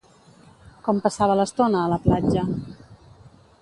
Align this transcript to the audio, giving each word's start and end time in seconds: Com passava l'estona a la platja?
Com 0.87 1.03
passava 1.05 1.37
l'estona 1.41 1.85
a 1.85 1.93
la 1.95 2.01
platja? 2.09 2.51